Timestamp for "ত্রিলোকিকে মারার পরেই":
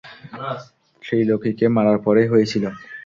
1.03-2.27